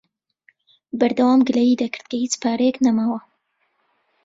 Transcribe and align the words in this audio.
بەردەوام 0.99 1.39
گلەیی 1.47 1.79
دەکرد 1.81 2.05
کە 2.11 2.15
هیچ 2.23 2.33
پارەیەک 2.41 2.77
نەماوە. 2.85 3.19